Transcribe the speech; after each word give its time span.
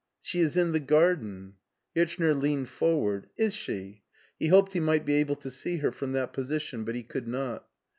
"She 0.19 0.39
is 0.39 0.57
in 0.57 0.71
the 0.71 0.79
garden." 0.79 1.57
Hirchner 1.95 2.33
leaned 2.33 2.69
forward. 2.69 3.27
"Is 3.37 3.53
she?" 3.53 4.01
He 4.39 4.47
hoped 4.47 4.73
he 4.73 4.79
might 4.79 5.05
be 5.05 5.13
able 5.17 5.35
to 5.35 5.51
see 5.51 5.77
her 5.77 5.91
from 5.91 6.13
that 6.13 6.33
position, 6.33 6.83
but 6.83 6.95
he 6.95 7.03
could 7.03 7.27
not. 7.27 7.67